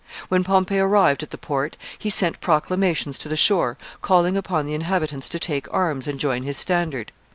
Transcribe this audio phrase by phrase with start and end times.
[0.29, 4.73] When Pompey arrived at the port he sent proclamations to the shore, calling upon the
[4.73, 7.11] inhabitants to take arms and join his standard.